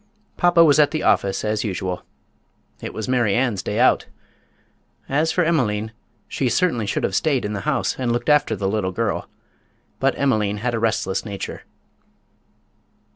[0.35, 2.01] Papa was at the office, as usual.
[2.81, 4.07] It was Mary Ann's day out.
[5.07, 5.91] As for Emeline,
[6.27, 9.29] she certainly should have stayed in the house and looked after the little girl;
[9.99, 11.65] but Emeline had a restless nature.